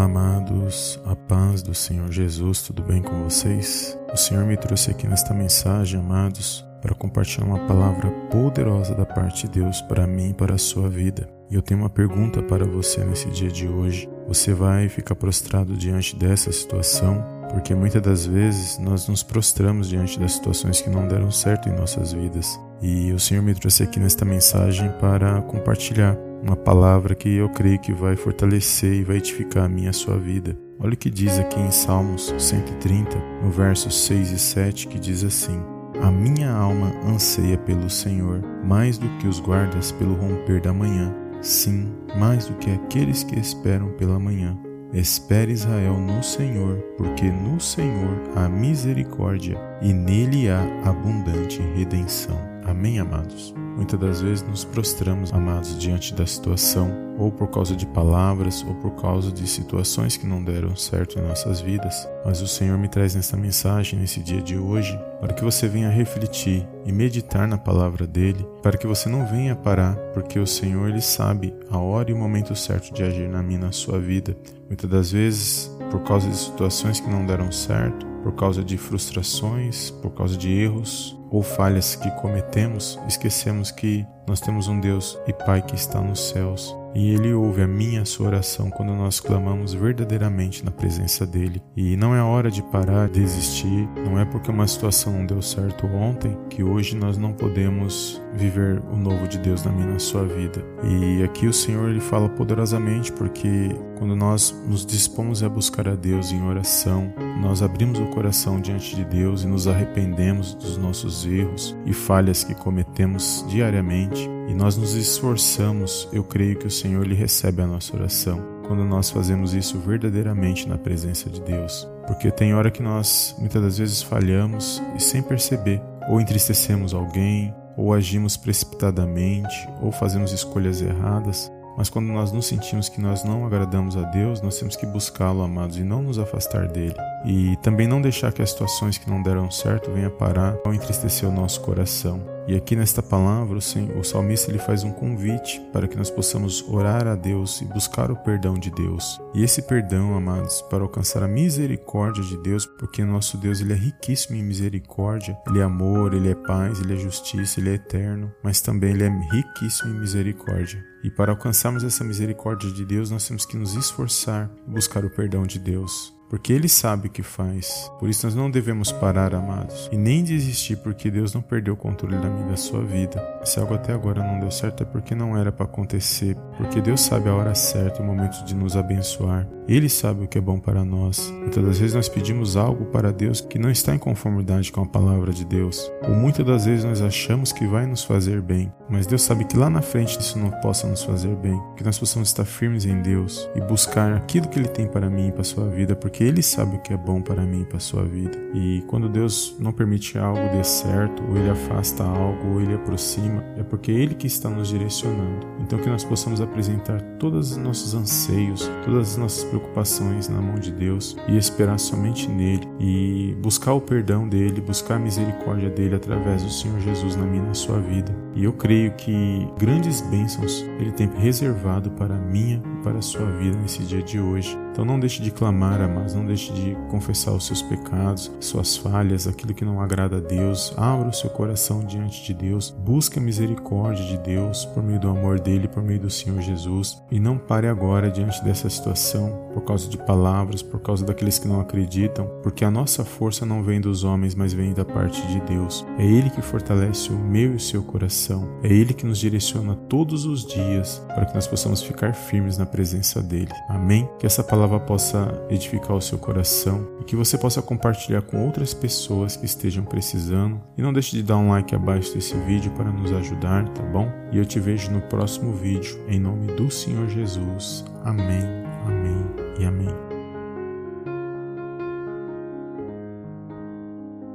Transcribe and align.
Olá, 0.00 0.06
amados, 0.06 0.98
a 1.04 1.14
paz 1.14 1.62
do 1.62 1.74
Senhor 1.74 2.10
Jesus, 2.10 2.62
tudo 2.62 2.82
bem 2.82 3.02
com 3.02 3.22
vocês? 3.24 3.98
O 4.10 4.16
Senhor 4.16 4.46
me 4.46 4.56
trouxe 4.56 4.90
aqui 4.90 5.06
nesta 5.06 5.34
mensagem, 5.34 6.00
amados, 6.00 6.64
para 6.80 6.94
compartilhar 6.94 7.44
uma 7.44 7.66
palavra 7.66 8.10
poderosa 8.30 8.94
da 8.94 9.04
parte 9.04 9.46
de 9.46 9.60
Deus 9.60 9.82
para 9.82 10.06
mim 10.06 10.30
e 10.30 10.32
para 10.32 10.54
a 10.54 10.58
sua 10.58 10.88
vida. 10.88 11.28
E 11.50 11.54
eu 11.54 11.60
tenho 11.60 11.80
uma 11.80 11.90
pergunta 11.90 12.42
para 12.42 12.64
você 12.64 13.04
nesse 13.04 13.28
dia 13.28 13.50
de 13.50 13.68
hoje. 13.68 14.08
Você 14.26 14.54
vai 14.54 14.88
ficar 14.88 15.16
prostrado 15.16 15.76
diante 15.76 16.16
dessa 16.16 16.50
situação? 16.50 17.22
Porque 17.50 17.74
muitas 17.74 18.00
das 18.00 18.24
vezes 18.24 18.78
nós 18.78 19.06
nos 19.06 19.22
prostramos 19.22 19.86
diante 19.86 20.18
das 20.18 20.32
situações 20.32 20.80
que 20.80 20.88
não 20.88 21.06
deram 21.06 21.30
certo 21.30 21.68
em 21.68 21.76
nossas 21.76 22.14
vidas. 22.14 22.58
E 22.80 23.12
o 23.12 23.20
Senhor 23.20 23.42
me 23.42 23.54
trouxe 23.54 23.82
aqui 23.82 24.00
nesta 24.00 24.24
mensagem 24.24 24.90
para 24.98 25.42
compartilhar 25.42 26.16
uma 26.42 26.56
palavra 26.56 27.14
que 27.14 27.28
eu 27.28 27.48
creio 27.48 27.78
que 27.78 27.92
vai 27.92 28.16
fortalecer 28.16 28.94
e 28.94 29.04
vai 29.04 29.16
edificar 29.16 29.64
a 29.64 29.68
minha 29.68 29.90
a 29.90 29.92
sua 29.92 30.16
vida. 30.16 30.56
Olha 30.78 30.94
o 30.94 30.96
que 30.96 31.10
diz 31.10 31.38
aqui 31.38 31.60
em 31.60 31.70
Salmos 31.70 32.34
130, 32.38 33.16
no 33.42 33.50
versos 33.50 34.06
6 34.06 34.32
e 34.32 34.38
7, 34.38 34.88
que 34.88 34.98
diz 34.98 35.22
assim: 35.22 35.60
A 36.02 36.10
minha 36.10 36.50
alma 36.50 36.90
anseia 37.06 37.58
pelo 37.58 37.90
Senhor, 37.90 38.42
mais 38.64 38.96
do 38.96 39.06
que 39.18 39.28
os 39.28 39.40
guardas 39.40 39.92
pelo 39.92 40.14
romper 40.14 40.60
da 40.60 40.72
manhã, 40.72 41.14
sim, 41.42 41.92
mais 42.18 42.46
do 42.46 42.54
que 42.54 42.70
aqueles 42.70 43.22
que 43.22 43.38
esperam 43.38 43.90
pela 43.90 44.18
manhã. 44.18 44.58
Espere 44.92 45.52
Israel 45.52 45.98
no 45.98 46.22
Senhor, 46.22 46.78
porque 46.96 47.30
no 47.30 47.60
Senhor 47.60 48.18
há 48.34 48.48
misericórdia 48.48 49.56
e 49.80 49.92
nele 49.92 50.48
há 50.48 50.62
abundante 50.84 51.60
redenção. 51.76 52.36
Amém, 52.64 52.98
amados? 52.98 53.54
Muitas 53.76 53.98
das 53.98 54.20
vezes 54.20 54.42
nos 54.42 54.64
prostramos, 54.64 55.32
amados, 55.32 55.78
diante 55.78 56.14
da 56.14 56.26
situação, 56.26 56.90
ou 57.18 57.30
por 57.30 57.48
causa 57.48 57.76
de 57.76 57.86
palavras, 57.86 58.64
ou 58.66 58.74
por 58.74 58.92
causa 58.92 59.30
de 59.30 59.46
situações 59.46 60.16
que 60.16 60.26
não 60.26 60.42
deram 60.42 60.74
certo 60.74 61.18
em 61.18 61.22
nossas 61.22 61.60
vidas. 61.60 62.08
Mas 62.24 62.40
o 62.40 62.48
Senhor 62.48 62.78
me 62.78 62.88
traz 62.88 63.14
nessa 63.14 63.36
mensagem, 63.36 63.98
nesse 63.98 64.20
dia 64.20 64.40
de 64.40 64.56
hoje, 64.56 64.98
para 65.20 65.32
que 65.32 65.44
você 65.44 65.68
venha 65.68 65.90
refletir 65.90 66.66
e 66.84 66.92
meditar 66.92 67.46
na 67.46 67.58
palavra 67.58 68.06
dele, 68.06 68.46
para 68.62 68.78
que 68.78 68.86
você 68.86 69.08
não 69.08 69.26
venha 69.26 69.54
parar, 69.54 69.96
porque 70.14 70.38
o 70.38 70.46
Senhor 70.46 70.88
ele 70.88 71.00
sabe 71.00 71.54
a 71.70 71.78
hora 71.78 72.10
e 72.10 72.14
o 72.14 72.18
momento 72.18 72.56
certo 72.56 72.92
de 72.92 73.02
agir 73.02 73.28
na 73.28 73.42
minha 73.42 73.60
na 73.60 73.72
sua 73.72 73.98
vida. 73.98 74.36
Muitas 74.66 74.88
das 74.88 75.12
vezes, 75.12 75.70
por 75.90 76.00
causa 76.02 76.28
de 76.28 76.36
situações 76.36 77.00
que 77.00 77.10
não 77.10 77.26
deram 77.26 77.50
certo, 77.52 78.09
por 78.22 78.34
causa 78.34 78.62
de 78.62 78.76
frustrações, 78.76 79.90
por 79.90 80.10
causa 80.12 80.36
de 80.36 80.50
erros, 80.50 81.18
ou 81.30 81.42
falhas 81.42 81.94
que 81.94 82.10
cometemos, 82.12 82.98
esquecemos 83.06 83.70
que 83.70 84.04
nós 84.26 84.40
temos 84.40 84.68
um 84.68 84.80
Deus 84.80 85.18
e 85.26 85.32
Pai 85.32 85.62
que 85.62 85.74
está 85.74 86.00
nos 86.00 86.28
céus 86.28 86.76
e 86.94 87.10
Ele 87.10 87.32
ouve 87.32 87.62
a 87.62 87.66
minha 87.66 88.02
a 88.02 88.04
sua 88.04 88.26
oração 88.26 88.70
quando 88.70 88.92
nós 88.92 89.20
clamamos 89.20 89.72
verdadeiramente 89.72 90.64
na 90.64 90.70
presença 90.70 91.24
dEle. 91.24 91.62
E 91.76 91.96
não 91.96 92.14
é 92.14 92.22
hora 92.22 92.50
de 92.50 92.62
parar, 92.62 93.08
desistir, 93.08 93.88
não 94.04 94.18
é 94.18 94.24
porque 94.24 94.50
uma 94.50 94.66
situação 94.66 95.12
não 95.12 95.26
deu 95.26 95.40
certo 95.40 95.86
ontem 95.86 96.36
que 96.48 96.62
hoje 96.62 96.96
nós 96.96 97.16
não 97.16 97.32
podemos 97.32 98.20
viver 98.34 98.82
o 98.92 98.96
novo 98.96 99.28
de 99.28 99.38
Deus 99.38 99.64
na 99.64 99.72
minha 99.72 99.86
na 99.86 99.98
sua 99.98 100.24
vida. 100.24 100.64
E 100.82 101.22
aqui 101.22 101.46
o 101.46 101.52
Senhor 101.52 101.90
ele 101.90 102.00
fala 102.00 102.28
poderosamente 102.28 103.12
porque 103.12 103.70
quando 103.98 104.16
nós 104.16 104.54
nos 104.66 104.84
dispomos 104.84 105.42
a 105.42 105.48
buscar 105.48 105.88
a 105.88 105.94
Deus 105.94 106.32
em 106.32 106.42
oração, 106.42 107.12
nós 107.40 107.62
abrimos 107.62 107.98
o 107.98 108.06
coração 108.10 108.60
diante 108.60 108.94
de 108.94 109.04
Deus 109.04 109.42
e 109.42 109.46
nos 109.46 109.66
arrependemos 109.66 110.54
dos 110.54 110.76
nossos 110.76 111.24
erros 111.24 111.76
e 111.86 111.92
falhas 111.92 112.44
que 112.44 112.54
cometemos 112.54 113.44
diariamente 113.48 114.28
e 114.48 114.54
nós 114.54 114.76
nos 114.76 114.94
esforçamos, 114.94 116.08
eu 116.12 116.24
creio 116.24 116.58
que 116.58 116.66
o 116.66 116.70
Senhor 116.70 117.06
lhe 117.06 117.14
recebe 117.14 117.62
a 117.62 117.66
nossa 117.66 117.96
oração 117.96 118.60
quando 118.66 118.84
nós 118.84 119.10
fazemos 119.10 119.52
isso 119.52 119.78
verdadeiramente 119.80 120.68
na 120.68 120.78
presença 120.78 121.28
de 121.28 121.40
Deus. 121.40 121.88
Porque 122.06 122.30
tem 122.30 122.54
hora 122.54 122.70
que 122.70 122.82
nós 122.82 123.34
muitas 123.36 123.60
das 123.60 123.78
vezes 123.78 124.00
falhamos 124.00 124.80
e 124.96 125.02
sem 125.02 125.22
perceber, 125.22 125.82
ou 126.08 126.20
entristecemos 126.20 126.94
alguém, 126.94 127.52
ou 127.76 127.92
agimos 127.92 128.36
precipitadamente, 128.36 129.68
ou 129.82 129.90
fazemos 129.90 130.32
escolhas 130.32 130.80
erradas, 130.80 131.50
mas 131.76 131.88
quando 131.88 132.08
nós 132.08 132.30
nos 132.30 132.46
sentimos 132.46 132.88
que 132.88 133.00
nós 133.00 133.24
não 133.24 133.46
agradamos 133.46 133.96
a 133.96 134.02
Deus, 134.02 134.42
nós 134.42 134.58
temos 134.58 134.76
que 134.76 134.86
buscá-lo, 134.86 135.42
amados, 135.42 135.78
e 135.78 135.82
não 135.82 136.02
nos 136.02 136.18
afastar 136.18 136.68
dele. 136.68 136.94
E 137.24 137.56
também 137.62 137.86
não 137.86 138.00
deixar 138.00 138.32
que 138.32 138.42
as 138.42 138.50
situações 138.50 138.98
que 138.98 139.10
não 139.10 139.22
deram 139.22 139.50
certo 139.50 139.90
venham 139.90 140.10
parar 140.10 140.56
ou 140.64 140.72
entristecer 140.72 141.28
o 141.28 141.32
nosso 141.32 141.60
coração. 141.60 142.20
E 142.50 142.56
aqui 142.56 142.74
nesta 142.74 143.00
palavra, 143.00 143.58
o 143.58 144.02
salmista 144.02 144.50
ele 144.50 144.58
faz 144.58 144.82
um 144.82 144.90
convite 144.90 145.60
para 145.72 145.86
que 145.86 145.96
nós 145.96 146.10
possamos 146.10 146.68
orar 146.68 147.06
a 147.06 147.14
Deus 147.14 147.60
e 147.60 147.64
buscar 147.64 148.10
o 148.10 148.16
perdão 148.16 148.54
de 148.54 148.70
Deus. 148.70 149.20
E 149.32 149.44
esse 149.44 149.62
perdão, 149.62 150.16
amados, 150.16 150.60
para 150.62 150.82
alcançar 150.82 151.22
a 151.22 151.28
misericórdia 151.28 152.24
de 152.24 152.36
Deus, 152.38 152.66
porque 152.66 153.04
nosso 153.04 153.36
Deus 153.36 153.60
ele 153.60 153.72
é 153.72 153.76
riquíssimo 153.76 154.36
em 154.36 154.42
misericórdia, 154.42 155.38
ele 155.46 155.60
é 155.60 155.62
amor, 155.62 156.12
ele 156.12 156.30
é 156.30 156.34
paz, 156.34 156.80
ele 156.80 156.94
é 156.94 156.96
justiça, 156.96 157.60
ele 157.60 157.70
é 157.70 157.74
eterno, 157.74 158.32
mas 158.42 158.60
também 158.60 158.94
ele 158.94 159.04
é 159.04 159.08
riquíssimo 159.30 159.94
em 159.94 160.00
misericórdia. 160.00 160.82
E 161.04 161.10
para 161.10 161.30
alcançarmos 161.30 161.84
essa 161.84 162.02
misericórdia 162.02 162.70
de 162.72 162.84
Deus, 162.84 163.10
nós 163.10 163.28
temos 163.28 163.46
que 163.46 163.56
nos 163.56 163.74
esforçar 163.74 164.50
e 164.66 164.70
buscar 164.72 165.04
o 165.04 165.10
perdão 165.10 165.44
de 165.44 165.58
Deus 165.58 166.18
porque 166.30 166.52
Ele 166.52 166.68
sabe 166.68 167.08
o 167.08 167.10
que 167.10 167.24
faz. 167.24 167.90
Por 167.98 168.08
isso 168.08 168.24
nós 168.24 168.36
não 168.36 168.48
devemos 168.48 168.92
parar, 168.92 169.34
amados, 169.34 169.90
e 169.92 169.96
nem 169.96 170.22
desistir, 170.22 170.76
porque 170.76 171.10
Deus 171.10 171.34
não 171.34 171.42
perdeu 171.42 171.74
o 171.74 171.76
controle 171.76 172.16
da 172.16 172.30
minha 172.30 172.46
da 172.46 172.56
sua 172.56 172.82
vida. 172.82 173.20
Se 173.44 173.58
algo 173.58 173.74
até 173.74 173.92
agora 173.92 174.22
não 174.22 174.38
deu 174.38 174.50
certo 174.50 174.84
é 174.84 174.86
porque 174.86 175.14
não 175.14 175.36
era 175.36 175.50
para 175.50 175.64
acontecer, 175.64 176.36
porque 176.56 176.80
Deus 176.80 177.00
sabe 177.00 177.28
a 177.28 177.34
hora 177.34 177.54
certa 177.54 178.00
e 178.00 178.04
o 178.04 178.06
momento 178.06 178.44
de 178.44 178.54
nos 178.54 178.76
abençoar. 178.76 179.46
Ele 179.66 179.88
sabe 179.88 180.24
o 180.24 180.28
que 180.28 180.38
é 180.38 180.40
bom 180.40 180.58
para 180.58 180.84
nós. 180.84 181.30
Muitas 181.30 181.64
das 181.64 181.78
vezes 181.78 181.94
nós 181.94 182.08
pedimos 182.08 182.56
algo 182.56 182.86
para 182.86 183.12
Deus 183.12 183.40
que 183.40 183.58
não 183.58 183.70
está 183.70 183.94
em 183.94 183.98
conformidade 183.98 184.72
com 184.72 184.82
a 184.82 184.86
palavra 184.86 185.32
de 185.32 185.44
Deus, 185.44 185.90
ou 186.02 186.14
muitas 186.14 186.46
das 186.46 186.64
vezes 186.64 186.84
nós 186.84 187.00
achamos 187.00 187.52
que 187.52 187.66
vai 187.66 187.86
nos 187.86 188.04
fazer 188.04 188.40
bem, 188.40 188.72
mas 188.88 189.06
Deus 189.06 189.22
sabe 189.22 189.44
que 189.44 189.56
lá 189.56 189.70
na 189.70 189.82
frente 189.82 190.18
isso 190.18 190.38
não 190.38 190.50
possa 190.60 190.86
nos 190.86 191.02
fazer 191.02 191.34
bem, 191.36 191.60
que 191.76 191.84
nós 191.84 191.98
possamos 191.98 192.28
estar 192.28 192.44
firmes 192.44 192.84
em 192.84 193.00
Deus 193.00 193.48
e 193.54 193.60
buscar 193.60 194.12
aquilo 194.14 194.48
que 194.48 194.58
Ele 194.58 194.68
tem 194.68 194.86
para 194.86 195.08
mim 195.08 195.28
e 195.28 195.32
para 195.32 195.42
a 195.42 195.44
sua 195.44 195.68
vida, 195.68 195.94
porque 195.94 196.19
porque 196.20 196.24
Ele 196.24 196.42
sabe 196.42 196.76
o 196.76 196.78
que 196.80 196.92
é 196.92 196.96
bom 196.98 197.22
para 197.22 197.40
mim 197.42 197.62
e 197.62 197.64
para 197.64 197.78
a 197.78 197.80
sua 197.80 198.04
vida. 198.04 198.36
E 198.52 198.84
quando 198.86 199.08
Deus 199.08 199.56
não 199.58 199.72
permite 199.72 200.18
algo 200.18 200.40
dê 200.54 200.62
certo, 200.62 201.22
ou 201.26 201.34
Ele 201.34 201.48
afasta 201.48 202.04
algo, 202.04 202.52
ou 202.52 202.60
Ele 202.60 202.74
aproxima, 202.74 203.42
é 203.56 203.62
porque 203.62 203.90
Ele 203.90 204.14
que 204.14 204.26
está 204.26 204.50
nos 204.50 204.68
direcionando. 204.68 205.46
Então 205.60 205.78
que 205.78 205.88
nós 205.88 206.04
possamos 206.04 206.42
apresentar 206.42 207.00
todos 207.18 207.52
os 207.52 207.56
nossos 207.56 207.94
anseios, 207.94 208.70
todas 208.84 209.12
as 209.12 209.16
nossas 209.16 209.44
preocupações 209.44 210.28
na 210.28 210.42
mão 210.42 210.56
de 210.56 210.70
Deus 210.70 211.16
e 211.26 211.38
esperar 211.38 211.78
somente 211.78 212.28
nele 212.28 212.68
e 212.78 213.34
buscar 213.40 213.72
o 213.72 213.80
perdão 213.80 214.28
dele, 214.28 214.60
buscar 214.60 214.96
a 214.96 214.98
misericórdia 214.98 215.70
dele 215.70 215.94
através 215.94 216.42
do 216.42 216.50
Senhor 216.50 216.78
Jesus 216.80 217.16
na 217.16 217.24
minha 217.24 217.44
e 217.44 217.46
na 217.46 217.54
sua 217.54 217.78
vida. 217.80 218.14
E 218.34 218.44
eu 218.44 218.52
creio 218.52 218.92
que 218.92 219.48
grandes 219.58 220.02
bênçãos 220.02 220.66
Ele 220.78 220.92
tem 220.92 221.08
reservado 221.16 221.90
para 221.92 222.14
a 222.14 222.20
minha 222.20 222.62
e 222.78 222.82
para 222.82 222.98
a 222.98 223.02
sua 223.02 223.24
vida 223.38 223.56
nesse 223.56 223.82
dia 223.84 224.02
de 224.02 224.20
hoje. 224.20 224.58
Então 224.72 224.84
não 224.84 225.00
deixe 225.00 225.22
de 225.22 225.30
clamar, 225.30 225.80
amados, 225.80 226.14
não 226.14 226.24
deixe 226.24 226.52
de 226.52 226.76
confessar 226.90 227.32
os 227.32 227.46
seus 227.46 227.60
pecados, 227.62 228.30
suas 228.40 228.76
falhas, 228.76 229.26
aquilo 229.26 229.52
que 229.52 229.64
não 229.64 229.80
agrada 229.80 230.16
a 230.16 230.20
Deus. 230.20 230.72
Abra 230.76 231.08
o 231.08 231.12
seu 231.12 231.28
coração 231.28 231.84
diante 231.84 232.24
de 232.24 232.32
Deus, 232.32 232.70
busque 232.70 233.18
a 233.18 233.22
misericórdia 233.22 234.04
de 234.04 234.16
Deus 234.18 234.64
por 234.66 234.82
meio 234.82 235.00
do 235.00 235.08
amor 235.08 235.40
dele, 235.40 235.68
por 235.68 235.82
meio 235.82 236.00
do 236.00 236.10
Senhor 236.10 236.40
Jesus. 236.40 237.02
E 237.10 237.18
não 237.18 237.36
pare 237.36 237.66
agora 237.66 238.10
diante 238.10 238.42
dessa 238.44 238.70
situação 238.70 239.50
por 239.52 239.62
causa 239.64 239.88
de 239.88 239.98
palavras, 239.98 240.62
por 240.62 240.80
causa 240.80 241.04
daqueles 241.04 241.38
que 241.38 241.48
não 241.48 241.60
acreditam, 241.60 242.26
porque 242.42 242.64
a 242.64 242.70
nossa 242.70 243.04
força 243.04 243.44
não 243.44 243.62
vem 243.62 243.80
dos 243.80 244.04
homens, 244.04 244.34
mas 244.34 244.52
vem 244.52 244.72
da 244.72 244.84
parte 244.84 245.20
de 245.26 245.40
Deus. 245.40 245.84
É 245.98 246.04
Ele 246.04 246.30
que 246.30 246.42
fortalece 246.42 247.10
o 247.10 247.18
meu 247.18 247.52
e 247.52 247.56
o 247.56 247.60
seu 247.60 247.82
coração. 247.82 248.48
É 248.62 248.68
Ele 248.68 248.94
que 248.94 249.06
nos 249.06 249.18
direciona 249.18 249.74
todos 249.74 250.24
os 250.24 250.46
dias 250.46 251.04
para 251.08 251.26
que 251.26 251.34
nós 251.34 251.46
possamos 251.46 251.82
ficar 251.82 252.14
firmes 252.14 252.56
na 252.56 252.66
presença 252.66 253.22
dele. 253.22 253.52
Amém? 253.68 254.08
Que 254.18 254.26
essa 254.26 254.44
palavra 254.44 254.59
palavra 254.60 254.80
possa 254.80 255.46
edificar 255.48 255.96
o 255.96 256.02
seu 256.02 256.18
coração 256.18 256.86
e 257.00 257.04
que 257.04 257.16
você 257.16 257.38
possa 257.38 257.62
compartilhar 257.62 258.20
com 258.20 258.44
outras 258.44 258.74
pessoas 258.74 259.34
que 259.34 259.46
estejam 259.46 259.82
precisando. 259.84 260.60
E 260.76 260.82
não 260.82 260.92
deixe 260.92 261.16
de 261.16 261.22
dar 261.22 261.38
um 261.38 261.48
like 261.48 261.74
abaixo 261.74 262.12
desse 262.14 262.34
vídeo 262.40 262.70
para 262.72 262.92
nos 262.92 263.10
ajudar, 263.10 263.66
tá 263.70 263.82
bom? 263.82 264.06
E 264.30 264.36
eu 264.36 264.44
te 264.44 264.60
vejo 264.60 264.90
no 264.90 265.00
próximo 265.00 265.52
vídeo, 265.54 265.98
em 266.08 266.20
nome 266.20 266.52
do 266.52 266.70
Senhor 266.70 267.08
Jesus. 267.08 267.86
Amém, 268.04 268.42
amém 268.86 269.24
e 269.58 269.64
amém. 269.64 270.09